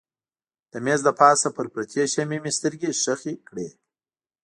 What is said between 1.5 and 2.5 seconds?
پر پرتې شمعې